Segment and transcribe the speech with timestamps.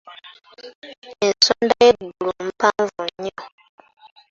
[1.25, 3.33] Ensonda y’eggulu mpanvu nnyo.